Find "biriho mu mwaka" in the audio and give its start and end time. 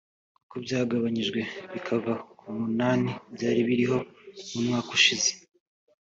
3.67-4.89